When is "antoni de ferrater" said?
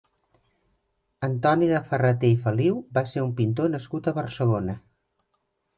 1.27-2.33